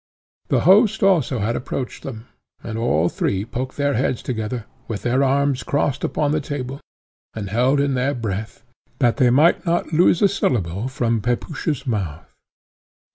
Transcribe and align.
The 0.47 0.61
host 0.61 1.03
also 1.03 1.37
had 1.37 1.55
approached 1.55 2.01
them, 2.01 2.25
and 2.63 2.75
all 2.75 3.07
three 3.07 3.45
poked 3.45 3.77
their 3.77 3.93
heads 3.93 4.23
together, 4.23 4.65
with 4.87 5.03
their 5.03 5.23
arms 5.23 5.61
crossed 5.61 6.03
upon 6.03 6.31
the 6.31 6.41
table, 6.41 6.79
and 7.35 7.51
held 7.51 7.79
in 7.79 7.93
their 7.93 8.15
breath, 8.15 8.63
that 8.97 9.17
they 9.17 9.29
might 9.29 9.63
not 9.63 9.93
lose 9.93 10.23
a 10.23 10.27
syllable 10.27 10.87
from 10.87 11.21
Peregrine's 11.21 11.85
mouth. 11.85 12.33